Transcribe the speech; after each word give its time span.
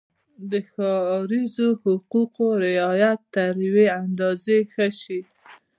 د 0.51 0.53
ښاریزو 0.71 1.67
حقوقو 1.83 2.47
رعایت 2.65 3.19
تر 3.35 3.51
یوې 3.67 3.87
اندازې 4.03 4.57
ښه 4.71 4.87
شي. 5.01 5.21